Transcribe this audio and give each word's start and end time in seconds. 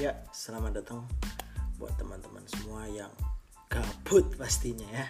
Ya, 0.00 0.16
selamat 0.32 0.80
datang 0.80 1.04
buat 1.76 1.92
teman-teman 2.00 2.40
semua 2.48 2.88
yang 2.88 3.12
gabut 3.68 4.24
pastinya 4.40 4.88
ya. 4.88 5.06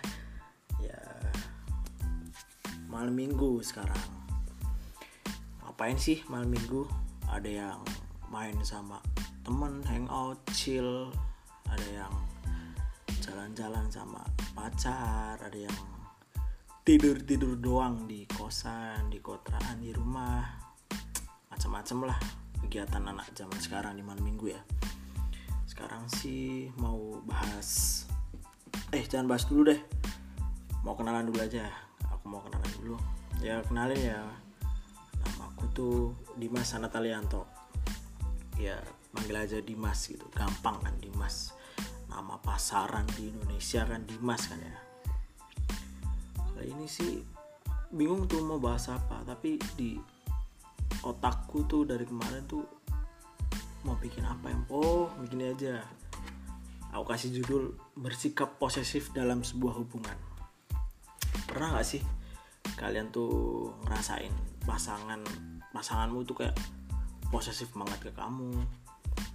Ya, 0.83 0.99
malam 2.91 3.15
minggu 3.15 3.63
sekarang. 3.63 4.03
Ngapain 5.63 5.95
sih 5.95 6.27
malam 6.27 6.51
minggu? 6.51 6.91
Ada 7.31 7.71
yang 7.71 7.79
main 8.35 8.59
sama 8.67 8.99
temen, 9.47 9.79
hangout, 9.87 10.43
chill. 10.59 11.15
Ada 11.71 11.87
yang 12.03 12.15
jalan-jalan 13.23 13.87
sama 13.95 14.27
pacar. 14.59 15.39
Ada 15.39 15.71
yang 15.71 15.79
tidur-tidur 16.83 17.63
doang 17.63 18.11
di 18.11 18.27
kosan, 18.27 19.07
di 19.07 19.23
kontrakan, 19.23 19.79
di 19.79 19.95
rumah. 19.95 20.51
Macam-macam 21.47 22.11
lah 22.11 22.40
kegiatan 22.65 23.03
anak 23.03 23.33
zaman 23.33 23.59
sekarang 23.59 23.97
di 23.97 24.03
malam 24.05 24.23
minggu 24.23 24.53
ya. 24.53 24.63
Sekarang 25.65 26.07
sih 26.11 26.69
mau 26.77 27.19
bahas 27.25 28.03
eh 28.91 29.05
jangan 29.07 29.31
bahas 29.31 29.47
dulu 29.47 29.71
deh. 29.71 29.81
Mau 30.83 30.97
kenalan 30.97 31.29
dulu 31.29 31.41
aja. 31.41 31.67
Aku 32.11 32.27
mau 32.27 32.43
kenalan 32.43 32.73
dulu. 32.83 32.97
Ya 33.41 33.63
kenalin 33.65 34.01
ya. 34.01 34.21
Nama 35.21 35.43
aku 35.53 35.65
tuh 35.73 35.97
Dimas 36.37 36.73
Anatalianto. 36.75 37.47
Ya 38.59 38.77
manggil 39.15 39.37
aja 39.39 39.59
Dimas 39.63 40.11
gitu. 40.11 40.27
Gampang 40.35 40.83
kan 40.83 40.95
Dimas. 40.99 41.55
Nama 42.11 42.35
pasaran 42.43 43.07
di 43.15 43.31
Indonesia 43.31 43.87
kan 43.87 44.03
Dimas 44.05 44.43
kan 44.51 44.59
ya. 44.59 44.77
Kali 46.35 46.77
ini 46.77 46.87
sih 46.91 47.23
bingung 47.95 48.27
tuh 48.27 48.43
mau 48.43 48.59
bahas 48.59 48.91
apa. 48.91 49.23
Tapi 49.23 49.57
di 49.79 50.20
otakku 51.05 51.65
tuh 51.65 51.89
dari 51.89 52.05
kemarin 52.05 52.45
tuh 52.45 52.65
mau 53.89 53.97
bikin 53.97 54.25
apa 54.29 54.53
yang 54.53 54.63
oh 54.69 55.09
begini 55.21 55.53
aja. 55.53 55.81
Aku 56.91 57.07
kasih 57.07 57.31
judul 57.31 57.79
bersikap 57.95 58.59
posesif 58.59 59.15
dalam 59.15 59.47
sebuah 59.47 59.79
hubungan. 59.79 60.19
Pernah 61.47 61.79
gak 61.79 61.87
sih 61.87 62.03
kalian 62.75 63.15
tuh 63.15 63.71
ngerasain 63.87 64.33
pasangan 64.67 65.23
pasanganmu 65.71 66.27
tuh 66.27 66.45
kayak 66.45 66.57
posesif 67.31 67.71
banget 67.73 68.11
ke 68.11 68.13
kamu? 68.13 68.51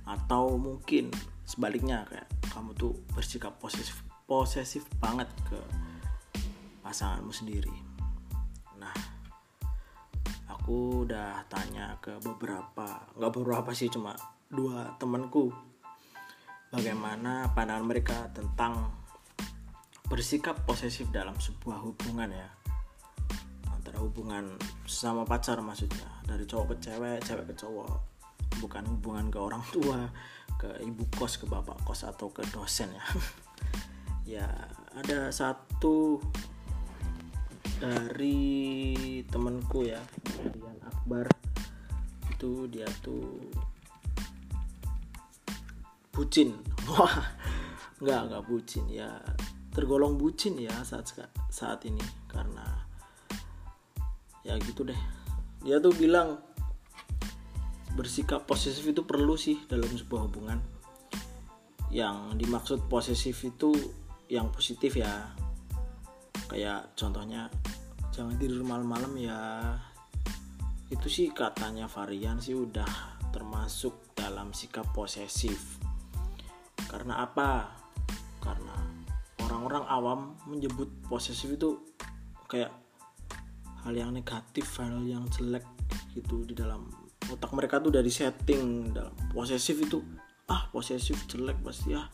Atau 0.05 0.59
mungkin 0.59 1.09
sebaliknya 1.47 2.03
kayak 2.11 2.27
kamu 2.51 2.75
tuh 2.75 2.93
bersikap 3.15 3.55
posesif 3.57 4.03
posesif 4.25 4.83
banget 4.99 5.29
ke 5.47 5.59
pasanganmu 6.81 7.33
sendiri 7.33 7.84
aku 10.65 11.05
udah 11.05 11.45
tanya 11.45 11.93
ke 12.01 12.17
beberapa 12.25 13.05
nggak 13.13 13.33
beberapa 13.37 13.69
sih 13.69 13.85
cuma 13.85 14.17
dua 14.49 14.97
temanku. 14.97 15.53
Bagaimana 16.73 17.53
pandangan 17.53 17.85
mereka 17.85 18.33
tentang 18.33 18.89
bersikap 20.09 20.65
posesif 20.65 21.13
dalam 21.13 21.37
sebuah 21.37 21.85
hubungan 21.85 22.33
ya? 22.33 22.49
Antara 23.77 24.01
hubungan 24.01 24.57
sama 24.89 25.21
pacar 25.21 25.61
maksudnya 25.61 26.09
dari 26.25 26.49
cowok 26.49 26.73
ke 26.73 26.89
cewek 26.89 27.21
cewek 27.21 27.45
ke 27.45 27.53
cowok. 27.61 28.01
Bukan 28.57 28.89
hubungan 28.89 29.29
ke 29.29 29.37
orang 29.37 29.61
tua 29.69 30.09
ke 30.57 30.81
ibu 30.81 31.05
kos 31.13 31.37
ke 31.37 31.45
bapak 31.45 31.77
kos 31.85 32.09
atau 32.09 32.33
ke 32.33 32.41
dosen 32.49 32.89
ya. 32.89 33.05
Ya 34.25 34.49
ada 34.97 35.29
satu 35.29 36.17
dari 37.85 39.21
temanku 39.29 39.85
ya 39.85 40.01
Rian 40.41 40.77
Akbar. 40.89 41.29
Itu 42.33 42.65
dia 42.65 42.89
tuh 43.05 43.45
bucin. 46.09 46.57
Wah 46.89 47.13
nggak 48.01 48.21
nggak 48.33 48.43
bucin 48.49 48.89
ya. 48.89 49.21
Tergolong 49.69 50.17
bucin 50.17 50.57
ya 50.57 50.73
saat 50.81 51.13
saat 51.53 51.85
ini 51.85 52.01
karena 52.25 52.65
ya 54.41 54.57
gitu 54.65 54.81
deh. 54.81 54.97
Dia 55.61 55.77
tuh 55.77 55.93
bilang 55.93 56.41
bersikap 57.93 58.49
posesif 58.49 58.83
itu 58.89 59.05
perlu 59.05 59.37
sih 59.37 59.61
dalam 59.69 59.93
sebuah 59.93 60.25
hubungan. 60.25 60.57
Yang 61.93 62.17
dimaksud 62.41 62.79
posesif 62.89 63.45
itu 63.45 63.71
yang 64.25 64.49
positif 64.49 64.97
ya 64.97 65.44
kayak 66.49 66.93
contohnya 66.93 67.49
jangan 68.13 68.35
tidur 68.37 68.61
malam-malam 68.63 69.13
ya. 69.17 69.39
Itu 70.87 71.09
sih 71.09 71.33
katanya 71.33 71.89
varian 71.89 72.37
sih 72.37 72.53
udah 72.53 72.87
termasuk 73.33 74.15
dalam 74.15 74.53
sikap 74.55 74.87
posesif. 74.93 75.81
Karena 76.87 77.25
apa? 77.25 77.73
Karena 78.39 78.77
orang-orang 79.43 79.83
awam 79.89 80.19
menyebut 80.45 80.87
posesif 81.09 81.57
itu 81.57 81.81
kayak 82.45 82.71
hal 83.85 83.93
yang 83.93 84.13
negatif 84.13 84.65
hal 84.81 85.01
yang 85.05 85.25
jelek 85.29 85.65
gitu 86.17 86.45
di 86.45 86.57
dalam 86.57 86.89
otak 87.29 87.53
mereka 87.53 87.81
tuh 87.81 87.93
dari 87.93 88.09
setting 88.09 88.93
dalam 88.93 89.13
posesif 89.33 89.77
itu 89.81 90.01
ah 90.49 90.69
posesif 90.69 91.25
jelek 91.25 91.57
pasti 91.65 91.97
ya 91.97 92.05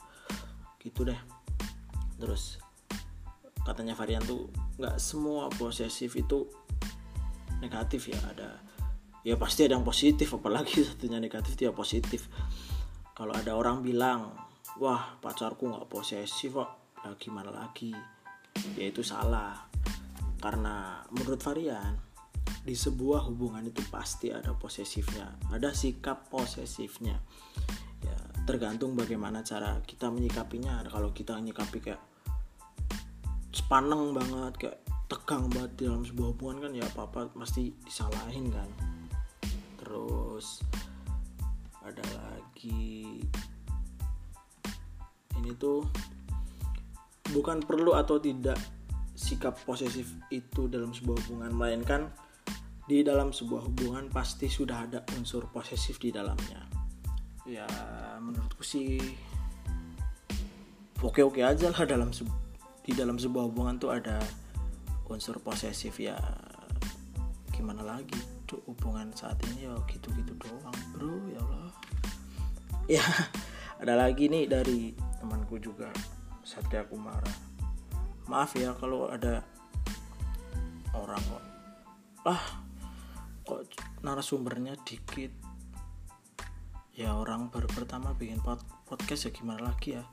gitu 0.79 1.03
deh. 1.03 1.19
Terus 2.21 2.60
katanya 3.61 3.93
varian 3.93 4.23
tuh 4.25 4.49
nggak 4.81 4.97
semua 4.97 5.47
posesif 5.53 6.17
itu 6.17 6.49
negatif 7.61 8.09
ya 8.09 8.17
ada 8.33 8.57
ya 9.21 9.37
pasti 9.37 9.69
ada 9.69 9.77
yang 9.77 9.85
positif 9.85 10.33
apalagi 10.33 10.81
satunya 10.87 11.21
negatif 11.21 11.53
dia 11.57 11.69
positif. 11.73 12.25
Kalau 13.13 13.37
ada 13.37 13.53
orang 13.53 13.85
bilang 13.85 14.33
wah 14.81 15.13
pacarku 15.21 15.69
nggak 15.69 15.85
posesif 15.85 16.57
kok 16.57 16.97
ya 17.05 17.13
gimana 17.21 17.53
lagi? 17.53 17.93
Ya 18.77 18.89
itu 18.89 19.05
salah 19.05 19.69
karena 20.41 21.05
menurut 21.13 21.37
varian 21.37 22.01
di 22.61 22.73
sebuah 22.77 23.29
hubungan 23.29 23.61
itu 23.65 23.81
pasti 23.89 24.33
ada 24.33 24.53
posesifnya 24.57 25.37
ada 25.53 25.69
sikap 25.69 26.33
posesifnya. 26.33 27.21
Ya 28.01 28.17
tergantung 28.49 28.97
bagaimana 28.97 29.45
cara 29.45 29.77
kita 29.85 30.09
menyikapinya. 30.09 30.81
Kalau 30.89 31.13
kita 31.13 31.37
menyikapi 31.37 31.77
kayak 31.77 32.10
sepaneng 33.51 34.15
banget 34.15 34.53
kayak 34.57 34.79
tegang 35.11 35.51
banget 35.51 35.71
di 35.75 35.83
dalam 35.91 36.03
sebuah 36.07 36.27
hubungan 36.35 36.57
kan 36.63 36.71
ya 36.71 36.87
apa 36.87 37.01
apa 37.07 37.19
pasti 37.35 37.75
disalahin 37.83 38.47
kan. 38.47 38.69
Terus 39.79 40.63
ada 41.83 42.05
lagi 42.15 43.19
ini 45.35 45.51
tuh 45.59 45.83
bukan 47.35 47.59
perlu 47.59 47.97
atau 47.97 48.21
tidak 48.21 48.55
sikap 49.17 49.57
posesif 49.67 50.07
itu 50.31 50.71
dalam 50.71 50.95
sebuah 50.95 51.17
hubungan 51.27 51.51
melainkan 51.51 52.07
di 52.87 53.03
dalam 53.03 53.35
sebuah 53.35 53.67
hubungan 53.67 54.07
pasti 54.09 54.47
sudah 54.47 54.87
ada 54.87 54.99
unsur 55.19 55.47
posesif 55.51 55.99
di 55.99 56.09
dalamnya. 56.09 56.65
Ya 57.43 57.67
menurutku 58.21 58.63
sih 58.63 58.97
oke-oke 61.01 61.41
aja 61.41 61.67
lah 61.73 61.83
dalam 61.83 62.13
di 62.81 62.97
dalam 62.97 63.17
sebuah 63.17 63.45
hubungan 63.49 63.77
tuh 63.77 63.93
ada 63.93 64.17
unsur 65.11 65.37
posesif 65.43 65.99
ya. 66.01 66.17
Gimana 67.53 67.85
lagi 67.85 68.17
tuh 68.49 68.63
hubungan 68.65 69.13
saat 69.13 69.37
ini? 69.51 69.69
Ya 69.69 69.75
gitu-gitu 69.85 70.33
doang 70.39 70.77
bro. 70.95 71.13
Ya 71.29 71.41
Allah. 71.41 71.73
Ya 72.89 73.05
ada 73.79 73.93
lagi 73.95 74.27
nih 74.27 74.49
dari 74.51 74.91
temanku 75.21 75.61
juga 75.61 75.87
Satria 76.41 76.83
Kumara. 76.83 77.29
Maaf 78.27 78.57
ya 78.57 78.73
kalau 78.75 79.07
ada 79.07 79.45
orang 80.97 81.21
kok. 81.21 81.43
Ah 82.25 82.43
kok 83.45 83.61
narasumbernya 84.01 84.75
dikit? 84.83 85.31
Ya 86.97 87.15
orang 87.15 87.47
baru 87.53 87.69
pertama 87.71 88.11
bikin 88.17 88.41
podcast 88.89 89.29
ya 89.29 89.31
gimana 89.31 89.71
lagi 89.71 89.95
ya? 89.95 90.03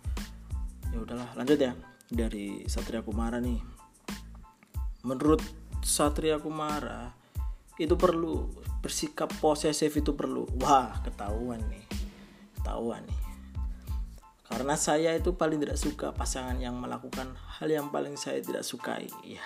Ya 0.93 0.99
udahlah 1.03 1.33
lanjut 1.35 1.59
ya 1.59 1.73
dari 2.09 2.65
Satria 2.65 3.05
Kumara 3.05 3.39
nih. 3.39 3.61
Menurut 5.05 5.45
Satria 5.85 6.41
Kumara 6.41 7.13
itu 7.79 7.95
perlu 7.95 8.49
bersikap 8.81 9.31
posesif 9.39 9.93
itu 9.95 10.17
perlu. 10.17 10.49
Wah 10.59 10.99
ketahuan 11.05 11.63
nih. 11.69 11.85
Ketahuan 12.59 13.05
nih. 13.07 13.21
Karena 14.49 14.75
saya 14.81 15.13
itu 15.13 15.37
paling 15.37 15.61
tidak 15.61 15.77
suka 15.77 16.11
pasangan 16.17 16.57
yang 16.57 16.75
melakukan 16.81 17.37
hal 17.61 17.69
yang 17.69 17.93
paling 17.93 18.17
saya 18.17 18.41
tidak 18.41 18.65
sukai. 18.65 19.07
Ya 19.23 19.45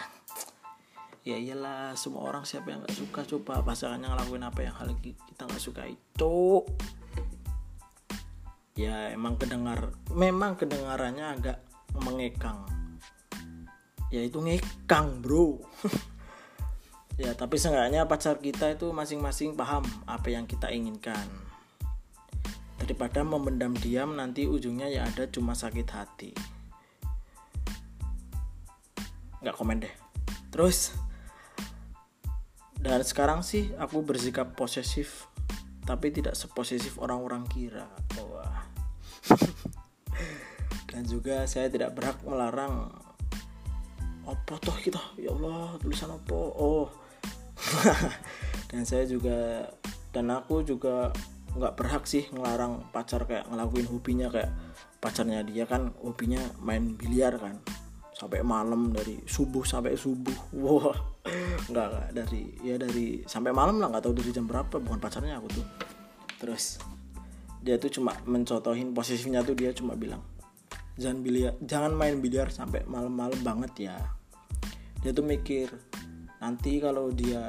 ya 1.22 1.38
iyalah 1.38 1.94
semua 1.94 2.26
orang 2.26 2.46
siapa 2.46 2.70
yang 2.70 2.86
nggak 2.86 2.96
suka? 2.96 3.20
Coba 3.26 3.62
pasangannya 3.66 4.10
ngelakuin 4.10 4.46
apa 4.46 4.60
yang 4.62 4.74
hal 4.78 4.94
kita 5.02 5.42
nggak 5.46 5.62
suka 5.62 5.82
itu 5.90 6.66
ya 8.72 9.12
emang 9.12 9.36
kedengar 9.36 9.92
memang 10.16 10.56
kedengarannya 10.56 11.26
agak 11.28 11.58
mengekang. 12.00 12.64
Ya 14.08 14.24
itu 14.24 14.40
ngekang 14.40 15.20
bro. 15.20 15.60
Ya 17.20 17.36
tapi 17.36 17.60
seenggaknya 17.60 18.08
pacar 18.08 18.40
kita 18.40 18.72
itu 18.72 18.88
masing-masing 18.88 19.52
paham 19.52 19.84
apa 20.08 20.32
yang 20.32 20.48
kita 20.48 20.72
inginkan. 20.72 21.28
Daripada 22.80 23.20
memendam 23.20 23.76
diam 23.76 24.16
nanti 24.16 24.48
ujungnya 24.48 24.88
ya 24.88 25.04
ada 25.04 25.28
cuma 25.28 25.52
sakit 25.52 25.88
hati. 25.92 26.32
Nggak 29.44 29.56
komen 29.60 29.84
deh. 29.84 29.94
Terus 30.48 30.96
dan 32.80 33.04
sekarang 33.04 33.44
sih 33.44 33.76
aku 33.76 34.00
bersikap 34.02 34.56
posesif 34.56 35.28
tapi 35.84 36.10
tidak 36.10 36.34
seposesif 36.34 36.98
orang-orang 36.98 37.46
kira 37.46 37.86
dan 41.02 41.10
juga 41.18 41.50
saya 41.50 41.66
tidak 41.66 41.98
berhak 41.98 42.22
melarang 42.22 42.86
apa 44.22 44.54
toh 44.62 44.78
kita? 44.78 45.02
Ya 45.18 45.34
Allah 45.34 45.74
tulisan 45.82 46.14
apa? 46.14 46.38
Oh. 46.54 46.86
Dan 48.70 48.86
saya 48.86 49.02
juga 49.02 49.66
dan 50.14 50.30
aku 50.30 50.62
juga 50.62 51.10
nggak 51.58 51.74
berhak 51.74 52.06
sih 52.06 52.30
ngelarang 52.30 52.86
pacar 52.94 53.26
kayak 53.26 53.50
ngelakuin 53.50 53.90
hobinya 53.90 54.30
kayak 54.30 54.54
pacarnya 55.02 55.42
dia 55.42 55.66
kan 55.66 55.90
hobinya 55.98 56.38
main 56.62 56.94
biliar 56.94 57.34
kan. 57.34 57.58
Sampai 58.14 58.46
malam 58.46 58.94
dari 58.94 59.18
subuh 59.26 59.66
sampai 59.66 59.98
subuh. 59.98 60.38
Wah. 60.62 60.86
Wow. 60.86 60.94
nggak 61.66 61.86
nggak 61.90 62.08
dari 62.14 62.42
ya 62.62 62.78
dari 62.78 63.26
sampai 63.26 63.50
malam 63.50 63.82
lah 63.82 63.90
nggak 63.90 64.06
tahu 64.06 64.14
dari 64.22 64.30
jam 64.30 64.46
berapa 64.46 64.78
bukan 64.78 65.02
pacarnya 65.02 65.42
aku 65.42 65.50
tuh. 65.50 65.66
Terus 66.38 66.78
dia 67.58 67.74
tuh 67.82 67.90
cuma 67.90 68.14
mencotohin 68.22 68.94
posisinya 68.94 69.42
tuh 69.42 69.58
dia 69.58 69.74
cuma 69.74 69.98
bilang 69.98 70.22
jangan 71.00 71.18
biliar 71.24 71.52
jangan 71.64 71.92
main 71.96 72.20
biliar 72.20 72.48
sampai 72.52 72.84
malam-malam 72.84 73.40
banget 73.40 73.92
ya. 73.92 73.96
Dia 75.02 75.10
tuh 75.10 75.24
mikir 75.26 75.72
nanti 76.42 76.82
kalau 76.82 77.08
dia 77.14 77.48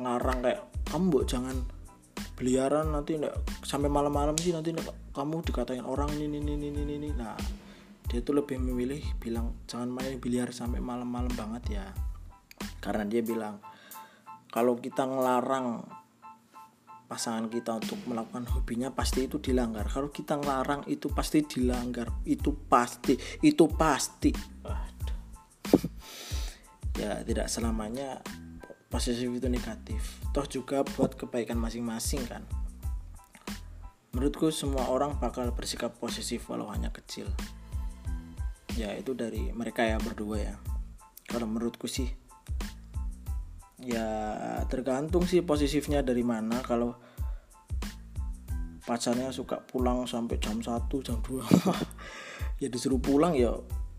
ngarang 0.00 0.42
kayak 0.42 0.62
kamu 0.90 1.04
bu 1.12 1.18
jangan 1.28 1.56
biliaran 2.34 2.90
nanti 2.90 3.14
enggak 3.14 3.36
sampai 3.62 3.86
malam-malam 3.86 4.34
sih 4.40 4.50
nanti 4.50 4.74
enggak, 4.74 4.90
kamu 5.14 5.44
dikatain 5.46 5.86
orang 5.86 6.10
ini 6.18 6.42
ini 6.42 6.58
ini 6.58 6.68
ini 6.72 6.94
ini. 6.98 7.08
Nah 7.14 7.38
dia 8.10 8.20
tuh 8.20 8.36
lebih 8.36 8.58
memilih 8.60 9.00
bilang 9.22 9.54
jangan 9.70 9.88
main 9.88 10.18
biliar 10.18 10.50
sampai 10.50 10.82
malam-malam 10.82 11.30
banget 11.38 11.80
ya. 11.80 11.86
Karena 12.82 13.06
dia 13.06 13.22
bilang 13.24 13.62
kalau 14.50 14.76
kita 14.78 15.06
ngelarang 15.06 15.82
pasangan 17.14 17.46
kita 17.46 17.78
untuk 17.78 18.02
melakukan 18.10 18.42
hobinya 18.50 18.90
pasti 18.90 19.30
itu 19.30 19.38
dilanggar. 19.38 19.86
Kalau 19.86 20.10
kita 20.10 20.34
ngelarang 20.34 20.82
itu 20.90 21.06
pasti 21.14 21.46
dilanggar. 21.46 22.10
Itu 22.26 22.66
pasti 22.66 23.14
itu 23.46 23.70
pasti. 23.70 24.34
Ya 26.98 27.22
tidak 27.22 27.46
selamanya 27.46 28.18
posesif 28.90 29.30
itu 29.30 29.46
negatif. 29.46 30.18
Toh 30.34 30.42
juga 30.50 30.82
buat 30.82 31.14
kebaikan 31.14 31.54
masing-masing 31.54 32.26
kan? 32.26 32.42
Menurutku 34.10 34.50
semua 34.50 34.90
orang 34.90 35.14
bakal 35.22 35.54
bersikap 35.54 35.94
posesif 36.02 36.50
walau 36.50 36.66
hanya 36.74 36.90
kecil. 36.90 37.30
Ya 38.74 38.90
itu 38.98 39.14
dari 39.14 39.54
mereka 39.54 39.86
ya 39.86 40.02
berdua 40.02 40.38
ya. 40.42 40.54
Kalau 41.30 41.46
menurutku 41.46 41.86
sih 41.86 42.10
ya 43.84 44.08
tergantung 44.66 45.28
sih 45.28 45.44
posesifnya 45.44 46.00
dari 46.00 46.24
mana. 46.24 46.64
Kalau 46.64 46.96
pacarnya 48.84 49.32
suka 49.32 49.60
pulang 49.64 50.04
sampai 50.04 50.36
jam 50.40 50.60
1 50.60 50.88
jam 51.00 51.18
2 51.24 51.40
ya 52.62 52.68
disuruh 52.68 53.00
pulang 53.00 53.32
ya 53.32 53.56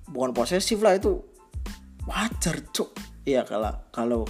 bukan 0.09 0.33
posesif 0.33 0.81
lah 0.81 0.97
itu 0.97 1.21
wajar 2.09 2.61
cuk. 2.73 2.93
Ya 3.25 3.41
kalau 3.45 3.73
kalau 3.89 4.21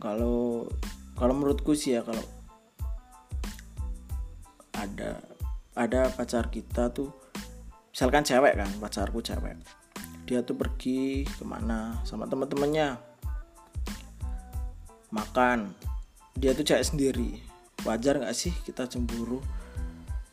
kalau 0.00 0.64
kalau 1.16 1.32
menurutku 1.36 1.76
sih 1.76 1.96
ya 1.96 2.00
kalau 2.00 2.24
ada 4.72 5.20
ada 5.76 6.08
pacar 6.16 6.48
kita 6.48 6.88
tuh 6.88 7.12
misalkan 7.92 8.24
cewek 8.24 8.56
kan 8.56 8.70
pacarku 8.80 9.20
cewek 9.20 9.60
dia 10.24 10.40
tuh 10.40 10.56
pergi 10.56 11.28
ke 11.28 11.44
mana 11.44 12.00
sama 12.08 12.24
teman-temannya 12.24 13.09
makan. 15.10 15.74
Dia 16.38 16.54
tuh 16.54 16.64
cewek 16.64 16.86
sendiri. 16.86 17.30
Wajar 17.82 18.18
nggak 18.18 18.34
sih 18.34 18.54
kita 18.64 18.86
cemburu? 18.86 19.42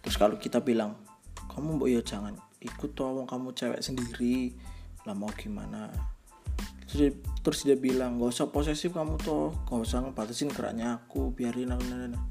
Terus 0.02 0.16
kalau 0.16 0.40
kita 0.40 0.62
bilang 0.64 0.96
kamu 1.52 1.82
mbok 1.82 1.90
ya 1.90 2.02
jangan 2.06 2.38
ikut 2.62 2.94
tuh 2.94 3.26
kamu 3.26 3.54
cewek 3.54 3.82
sendiri. 3.82 4.54
Lah 5.04 5.18
mau 5.18 5.30
gimana? 5.34 5.90
Terus 6.88 6.96
dia, 6.96 7.12
terus 7.44 7.60
dia 7.68 7.76
bilang 7.76 8.16
gak 8.16 8.32
usah 8.32 8.48
posesif 8.48 8.96
kamu 8.96 9.20
tuh 9.20 9.52
gak 9.68 9.84
usah 9.84 10.08
ngebatasin 10.08 10.48
geraknya 10.48 11.04
aku 11.04 11.36
biarin 11.36 11.76
nah, 11.76 11.80
nah, 11.84 12.16
nah. 12.16 12.24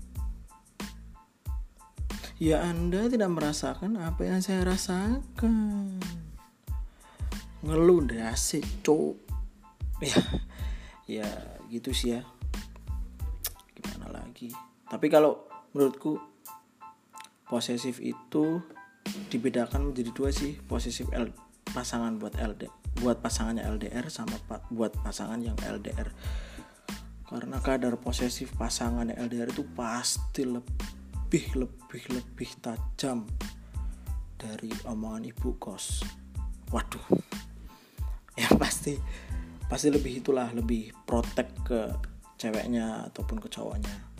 ya 2.41 2.65
anda 2.65 3.05
tidak 3.13 3.37
merasakan 3.37 4.01
apa 4.01 4.25
yang 4.25 4.41
saya 4.41 4.65
rasakan. 4.65 6.01
Ngeluh 7.61 8.09
deh 8.09 8.25
asik 8.25 8.65
cok 8.81 9.17
ya 10.09 10.21
ya 11.09 11.29
gitu 11.73 11.91
sih 11.91 12.17
ya 12.17 12.21
lagi. 14.37 14.53
Tapi 14.85 15.09
kalau 15.09 15.49
menurutku 15.73 16.21
posesif 17.49 18.05
itu 18.05 18.61
dibedakan 19.33 19.88
menjadi 19.88 20.12
dua 20.12 20.29
sih. 20.29 20.61
Posesif 20.61 21.09
L 21.17 21.33
pasangan 21.73 22.21
buat 22.21 22.37
LD 22.37 22.69
buat 23.00 23.21
pasangannya 23.21 23.65
LDR 23.65 24.09
sama 24.09 24.37
buat 24.73 24.93
pasangan 25.05 25.37
yang 25.37 25.59
LDR 25.61 26.09
karena 27.29 27.61
kadar 27.61 28.00
posesif 28.00 28.55
pasangan 28.56 29.12
LDR 29.12 29.53
itu 29.53 29.67
pasti 29.77 30.47
lebih 30.47 31.44
lebih 31.59 32.03
lebih 32.17 32.50
tajam 32.62 33.27
dari 34.38 34.71
omongan 34.87 35.27
ibu 35.27 35.59
kos. 35.59 36.06
Waduh. 36.71 37.05
Ya 38.38 38.49
pasti 38.56 38.97
pasti 39.67 39.91
lebih 39.91 40.23
itulah 40.23 40.53
lebih 40.55 40.94
protek 41.05 41.50
ke 41.67 41.93
ceweknya 42.38 43.11
ataupun 43.11 43.43
ke 43.43 43.49
cowoknya 43.50 44.16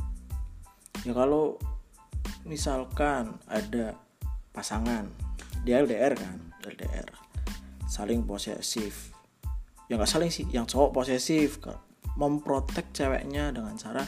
ya 1.07 1.15
kalau 1.15 1.55
misalkan 2.43 3.39
ada 3.47 3.95
pasangan 4.51 5.07
di 5.63 5.71
LDR 5.71 6.19
kan 6.19 6.39
LDR 6.67 7.07
saling 7.87 8.27
posesif. 8.27 9.15
Ya 9.87 9.95
nggak 9.95 10.11
saling 10.11 10.35
sih 10.35 10.51
yang 10.51 10.67
cowok 10.67 10.91
posesif 10.99 11.63
memprotek 12.19 12.91
ceweknya 12.91 13.55
dengan 13.55 13.79
cara 13.79 14.03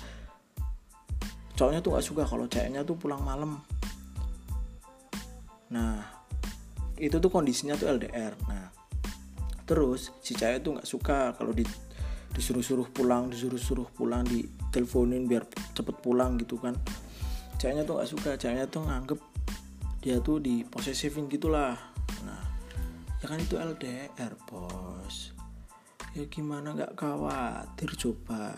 cowoknya 1.55 1.83
tuh 1.83 1.99
gak 1.99 2.07
suka 2.07 2.23
kalau 2.27 2.51
ceweknya 2.51 2.83
tuh 2.83 2.99
pulang 2.99 3.23
malam. 3.23 3.63
Nah 5.71 6.19
itu 6.99 7.17
tuh 7.23 7.31
kondisinya 7.31 7.79
tuh 7.79 7.95
LDR 7.95 8.35
nah 8.51 8.67
terus 9.65 10.11
si 10.19 10.35
cewek 10.35 10.67
tuh 10.67 10.71
nggak 10.77 10.89
suka 10.89 11.19
kalau 11.39 11.55
di 11.55 11.63
disuruh-suruh 12.39 12.89
pulang 12.95 13.27
disuruh-suruh 13.35 13.91
pulang 13.99 14.23
di 14.23 14.47
teleponin 14.71 15.27
biar 15.27 15.43
cepet 15.75 15.97
pulang 15.99 16.39
gitu 16.39 16.55
kan. 16.57 16.79
Ceweknya 17.59 17.83
tuh 17.83 17.99
nggak 17.99 18.09
suka 18.09 18.31
ceweknya 18.39 18.71
tuh 18.71 18.87
nganggep 18.87 19.21
dia 19.99 20.23
tuh 20.23 20.39
di 20.39 20.63
posesifin 20.63 21.27
gitulah 21.27 21.75
ya 23.19 23.27
kan 23.27 23.39
itu 23.39 23.59
LDR 23.59 24.33
bos. 24.47 25.35
Ya 26.15 26.25
gimana 26.31 26.75
nggak 26.75 26.95
khawatir 26.95 27.91
coba. 27.99 28.55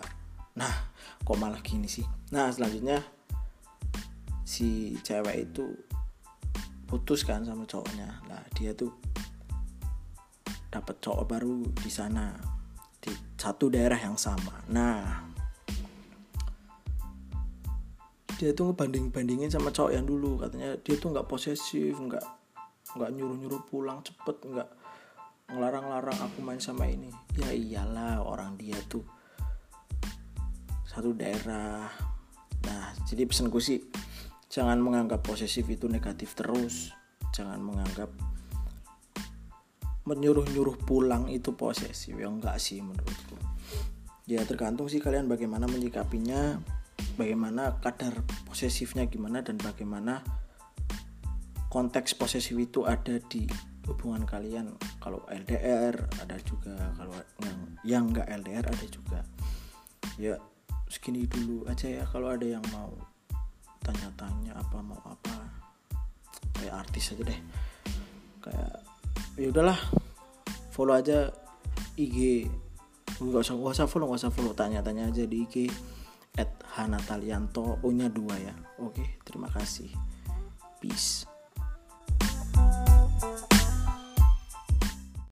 Nah 0.56 0.92
kok 1.24 1.38
malah 1.40 1.60
gini 1.64 1.88
sih? 1.88 2.04
Nah 2.32 2.52
selanjutnya 2.52 3.00
si 4.44 4.96
cewek 5.00 5.50
itu 5.50 5.64
putus 6.84 7.24
kan 7.24 7.44
sama 7.44 7.64
cowoknya. 7.64 8.20
Nah 8.28 8.42
dia 8.52 8.76
tuh 8.76 8.92
dapat 10.70 11.00
cowok 11.02 11.24
baru 11.26 11.66
di 11.80 11.90
sana 11.90 12.59
di 13.00 13.10
satu 13.40 13.72
daerah 13.72 13.96
yang 13.96 14.20
sama. 14.20 14.60
Nah 14.68 15.26
dia 18.36 18.56
tuh 18.56 18.72
ngebanding 18.72 19.12
bandingin 19.12 19.52
sama 19.52 19.72
cowok 19.72 19.92
yang 19.92 20.04
dulu. 20.04 20.40
Katanya 20.40 20.76
dia 20.80 20.96
tuh 20.96 21.12
nggak 21.12 21.28
posesif 21.28 21.96
nggak 21.96 22.24
nggak 22.96 23.10
nyuruh-nyuruh 23.16 23.62
pulang 23.68 24.00
cepet 24.04 24.36
nggak 24.44 24.68
ngelarang-larang 25.50 26.18
aku 26.20 26.38
main 26.44 26.60
sama 26.60 26.88
ini. 26.88 27.08
Ya 27.36 27.50
iyalah 27.52 28.20
orang 28.20 28.56
dia 28.60 28.76
tuh 28.88 29.04
satu 30.84 31.16
daerah. 31.16 31.88
Nah 32.64 32.84
jadi 33.08 33.24
pesanku 33.24 33.60
sih 33.60 33.80
jangan 34.52 34.80
menganggap 34.80 35.24
posesif 35.24 35.64
itu 35.68 35.88
negatif 35.88 36.36
terus. 36.36 36.92
Jangan 37.30 37.62
menganggap 37.62 38.10
menyuruh-nyuruh 40.08 40.80
pulang 40.88 41.28
itu 41.28 41.52
posesif 41.52 42.16
ya 42.16 42.28
enggak 42.28 42.56
sih 42.56 42.80
menurutku. 42.80 43.36
Ya 44.24 44.46
tergantung 44.46 44.86
sih 44.86 45.02
kalian 45.02 45.26
bagaimana 45.26 45.66
menyikapinya 45.66 46.62
bagaimana 47.18 47.76
kadar 47.82 48.24
posesifnya 48.48 49.04
gimana 49.10 49.44
dan 49.44 49.60
bagaimana 49.60 50.24
konteks 51.68 52.16
posesif 52.16 52.56
itu 52.56 52.86
ada 52.88 53.20
di 53.28 53.44
hubungan 53.90 54.24
kalian. 54.24 54.72
Kalau 55.02 55.24
LDR 55.28 55.94
ada 56.22 56.36
juga 56.46 56.76
kalau 56.96 57.16
yang 57.42 57.58
yang 57.82 58.04
nggak 58.14 58.28
LDR 58.40 58.64
ada 58.64 58.86
juga. 58.86 59.20
Ya 60.16 60.38
segini 60.90 61.26
dulu 61.28 61.66
aja 61.70 61.86
ya 61.86 62.04
kalau 62.08 62.32
ada 62.32 62.46
yang 62.46 62.64
mau 62.72 62.92
tanya-tanya 63.84 64.56
apa 64.56 64.78
mau 64.80 65.00
apa. 65.04 65.36
Kayak 66.56 66.88
artis 66.88 67.12
aja 67.16 67.22
deh. 67.24 67.40
Kayak 68.40 68.89
ya 69.40 69.48
udahlah 69.48 69.80
follow 70.68 70.92
aja 70.92 71.32
IG 71.96 72.44
nggak 73.16 73.40
usah 73.40 73.56
nggak 73.56 73.72
usah 73.72 73.88
follow 73.88 74.06
nggak 74.12 74.20
usah 74.20 74.32
follow. 74.32 74.52
Tanya-tanya 74.52 75.08
aja 75.08 75.24
di 75.24 75.48
IG 75.48 75.72
at 76.36 76.60
Hanatalianto 76.76 77.80
O 77.80 77.88
nya 77.88 78.12
dua 78.12 78.36
ya. 78.36 78.52
Oke 78.84 79.16
terima 79.24 79.48
kasih. 79.48 79.88
Peace 80.80 81.29